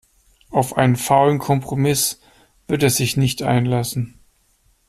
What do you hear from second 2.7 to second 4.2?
er sich nicht einlassen.